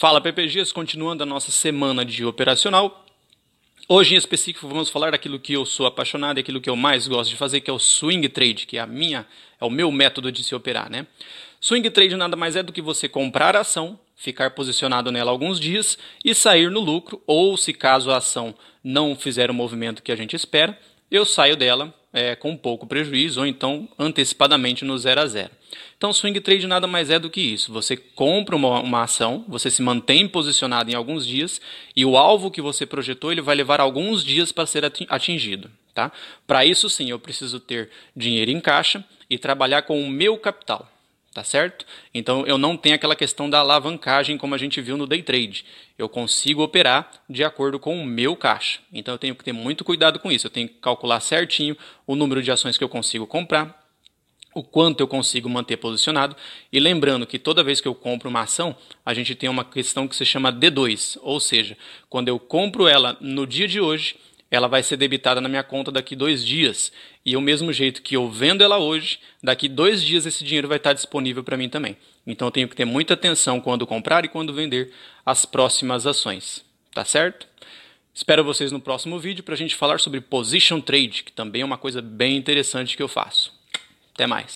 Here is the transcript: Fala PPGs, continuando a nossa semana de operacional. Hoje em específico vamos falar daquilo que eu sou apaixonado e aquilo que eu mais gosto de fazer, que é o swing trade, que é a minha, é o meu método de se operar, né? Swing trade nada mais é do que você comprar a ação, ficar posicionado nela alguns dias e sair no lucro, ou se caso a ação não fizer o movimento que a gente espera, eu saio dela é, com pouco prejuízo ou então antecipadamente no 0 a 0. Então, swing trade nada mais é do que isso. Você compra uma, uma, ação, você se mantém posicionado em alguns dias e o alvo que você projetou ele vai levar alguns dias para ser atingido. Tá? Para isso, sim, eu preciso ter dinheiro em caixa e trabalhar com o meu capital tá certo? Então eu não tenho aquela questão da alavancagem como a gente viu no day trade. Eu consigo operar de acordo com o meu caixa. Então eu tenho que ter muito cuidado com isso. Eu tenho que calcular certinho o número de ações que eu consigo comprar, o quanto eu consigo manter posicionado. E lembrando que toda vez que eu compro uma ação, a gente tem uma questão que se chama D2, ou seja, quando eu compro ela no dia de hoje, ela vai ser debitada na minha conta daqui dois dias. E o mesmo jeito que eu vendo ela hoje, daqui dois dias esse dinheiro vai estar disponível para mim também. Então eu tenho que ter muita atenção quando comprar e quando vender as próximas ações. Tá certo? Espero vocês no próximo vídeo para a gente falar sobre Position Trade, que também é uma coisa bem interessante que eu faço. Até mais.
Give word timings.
Fala 0.00 0.18
PPGs, 0.18 0.72
continuando 0.72 1.24
a 1.24 1.26
nossa 1.26 1.52
semana 1.52 2.06
de 2.06 2.24
operacional. 2.24 3.04
Hoje 3.86 4.14
em 4.14 4.16
específico 4.16 4.66
vamos 4.66 4.88
falar 4.88 5.10
daquilo 5.10 5.38
que 5.38 5.52
eu 5.52 5.66
sou 5.66 5.84
apaixonado 5.84 6.38
e 6.38 6.40
aquilo 6.40 6.58
que 6.58 6.70
eu 6.70 6.74
mais 6.74 7.06
gosto 7.06 7.28
de 7.28 7.36
fazer, 7.36 7.60
que 7.60 7.68
é 7.68 7.72
o 7.74 7.78
swing 7.78 8.26
trade, 8.30 8.64
que 8.64 8.78
é 8.78 8.80
a 8.80 8.86
minha, 8.86 9.26
é 9.60 9.64
o 9.66 9.68
meu 9.68 9.92
método 9.92 10.32
de 10.32 10.42
se 10.42 10.54
operar, 10.54 10.90
né? 10.90 11.06
Swing 11.60 11.90
trade 11.90 12.16
nada 12.16 12.34
mais 12.34 12.56
é 12.56 12.62
do 12.62 12.72
que 12.72 12.80
você 12.80 13.10
comprar 13.10 13.54
a 13.54 13.60
ação, 13.60 14.00
ficar 14.16 14.52
posicionado 14.52 15.12
nela 15.12 15.30
alguns 15.30 15.60
dias 15.60 15.98
e 16.24 16.34
sair 16.34 16.70
no 16.70 16.80
lucro, 16.80 17.22
ou 17.26 17.54
se 17.58 17.74
caso 17.74 18.10
a 18.10 18.16
ação 18.16 18.54
não 18.82 19.14
fizer 19.14 19.50
o 19.50 19.54
movimento 19.54 20.02
que 20.02 20.10
a 20.10 20.16
gente 20.16 20.34
espera, 20.34 20.80
eu 21.10 21.26
saio 21.26 21.58
dela 21.58 21.94
é, 22.12 22.34
com 22.34 22.56
pouco 22.56 22.86
prejuízo 22.86 23.40
ou 23.40 23.46
então 23.46 23.88
antecipadamente 23.98 24.84
no 24.84 24.98
0 24.98 25.20
a 25.20 25.26
0. 25.26 25.50
Então, 25.96 26.12
swing 26.12 26.40
trade 26.40 26.66
nada 26.66 26.86
mais 26.86 27.10
é 27.10 27.18
do 27.18 27.30
que 27.30 27.40
isso. 27.40 27.72
Você 27.72 27.96
compra 27.96 28.56
uma, 28.56 28.80
uma, 28.80 29.02
ação, 29.02 29.44
você 29.46 29.70
se 29.70 29.82
mantém 29.82 30.26
posicionado 30.26 30.90
em 30.90 30.94
alguns 30.94 31.26
dias 31.26 31.60
e 31.94 32.04
o 32.04 32.16
alvo 32.16 32.50
que 32.50 32.62
você 32.62 32.86
projetou 32.86 33.30
ele 33.30 33.42
vai 33.42 33.54
levar 33.54 33.80
alguns 33.80 34.24
dias 34.24 34.50
para 34.50 34.66
ser 34.66 34.84
atingido. 35.08 35.70
Tá? 35.94 36.10
Para 36.46 36.64
isso, 36.64 36.88
sim, 36.88 37.10
eu 37.10 37.18
preciso 37.18 37.60
ter 37.60 37.90
dinheiro 38.16 38.50
em 38.50 38.60
caixa 38.60 39.04
e 39.28 39.36
trabalhar 39.38 39.82
com 39.82 40.02
o 40.02 40.08
meu 40.08 40.38
capital 40.38 40.90
tá 41.32 41.44
certo? 41.44 41.86
Então 42.12 42.44
eu 42.46 42.58
não 42.58 42.76
tenho 42.76 42.94
aquela 42.94 43.14
questão 43.14 43.48
da 43.48 43.60
alavancagem 43.60 44.36
como 44.36 44.54
a 44.54 44.58
gente 44.58 44.80
viu 44.80 44.96
no 44.96 45.06
day 45.06 45.22
trade. 45.22 45.64
Eu 45.96 46.08
consigo 46.08 46.62
operar 46.62 47.10
de 47.28 47.44
acordo 47.44 47.78
com 47.78 48.00
o 48.00 48.04
meu 48.04 48.36
caixa. 48.36 48.80
Então 48.92 49.14
eu 49.14 49.18
tenho 49.18 49.34
que 49.34 49.44
ter 49.44 49.52
muito 49.52 49.84
cuidado 49.84 50.18
com 50.18 50.30
isso. 50.30 50.46
Eu 50.46 50.50
tenho 50.50 50.68
que 50.68 50.74
calcular 50.74 51.20
certinho 51.20 51.76
o 52.06 52.16
número 52.16 52.42
de 52.42 52.50
ações 52.50 52.76
que 52.76 52.82
eu 52.82 52.88
consigo 52.88 53.26
comprar, 53.26 53.78
o 54.52 54.62
quanto 54.64 55.00
eu 55.00 55.06
consigo 55.06 55.48
manter 55.48 55.76
posicionado. 55.76 56.34
E 56.72 56.80
lembrando 56.80 57.26
que 57.26 57.38
toda 57.38 57.62
vez 57.62 57.80
que 57.80 57.86
eu 57.86 57.94
compro 57.94 58.28
uma 58.28 58.40
ação, 58.40 58.76
a 59.06 59.14
gente 59.14 59.34
tem 59.36 59.48
uma 59.48 59.64
questão 59.64 60.08
que 60.08 60.16
se 60.16 60.24
chama 60.24 60.52
D2, 60.52 61.16
ou 61.22 61.38
seja, 61.38 61.76
quando 62.08 62.28
eu 62.28 62.40
compro 62.40 62.88
ela 62.88 63.16
no 63.20 63.46
dia 63.46 63.68
de 63.68 63.80
hoje, 63.80 64.16
ela 64.50 64.66
vai 64.66 64.82
ser 64.82 64.96
debitada 64.96 65.40
na 65.40 65.48
minha 65.48 65.62
conta 65.62 65.92
daqui 65.92 66.16
dois 66.16 66.44
dias. 66.44 66.92
E 67.24 67.36
o 67.36 67.40
mesmo 67.40 67.72
jeito 67.72 68.02
que 68.02 68.16
eu 68.16 68.28
vendo 68.28 68.62
ela 68.62 68.78
hoje, 68.78 69.20
daqui 69.42 69.68
dois 69.68 70.02
dias 70.02 70.26
esse 70.26 70.42
dinheiro 70.42 70.66
vai 70.66 70.78
estar 70.78 70.92
disponível 70.92 71.44
para 71.44 71.56
mim 71.56 71.68
também. 71.68 71.96
Então 72.26 72.48
eu 72.48 72.52
tenho 72.52 72.68
que 72.68 72.74
ter 72.74 72.84
muita 72.84 73.14
atenção 73.14 73.60
quando 73.60 73.86
comprar 73.86 74.24
e 74.24 74.28
quando 74.28 74.52
vender 74.52 74.92
as 75.24 75.44
próximas 75.44 76.06
ações. 76.06 76.64
Tá 76.92 77.04
certo? 77.04 77.46
Espero 78.12 78.42
vocês 78.42 78.72
no 78.72 78.80
próximo 78.80 79.18
vídeo 79.18 79.44
para 79.44 79.54
a 79.54 79.56
gente 79.56 79.76
falar 79.76 80.00
sobre 80.00 80.20
Position 80.20 80.80
Trade, 80.80 81.22
que 81.22 81.32
também 81.32 81.62
é 81.62 81.64
uma 81.64 81.78
coisa 81.78 82.02
bem 82.02 82.36
interessante 82.36 82.96
que 82.96 83.02
eu 83.02 83.08
faço. 83.08 83.52
Até 84.12 84.26
mais. 84.26 84.48